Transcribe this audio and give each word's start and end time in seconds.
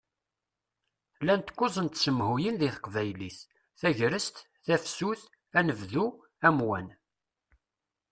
Llant 1.21 1.47
kuẓ 1.57 1.75
n 1.85 1.87
tsemhuyin 1.89 2.55
di 2.59 2.69
teqbaylit: 2.75 3.39
Tagrest, 3.79 4.35
Tafsut, 4.65 5.21
Anebdu, 5.57 6.05
Amwan. 6.47 6.87